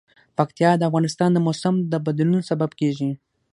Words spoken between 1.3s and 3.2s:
د موسم د بدلون سبب کېږي.